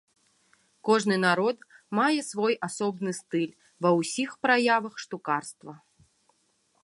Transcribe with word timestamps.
Кожны 0.87 1.15
народ 1.25 1.57
мае 1.99 2.21
свой 2.31 2.53
асобны 2.69 3.11
стыль 3.19 3.51
ва 3.87 3.93
ўсіх 3.99 4.29
праявах 4.47 4.93
штукарства. 5.03 5.73